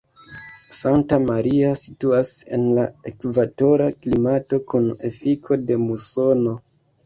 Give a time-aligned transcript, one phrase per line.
[0.77, 6.61] Santa Maria situas en la ekvatora klimato kun efiko de musono.